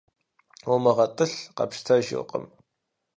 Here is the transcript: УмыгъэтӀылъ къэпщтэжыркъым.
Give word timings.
УмыгъэтӀылъ 0.73 1.37
къэпщтэжыркъым. 1.55 2.45